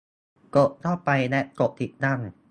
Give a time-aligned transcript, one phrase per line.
[0.55, 2.19] กดเข้าไป และกดติดตั้ง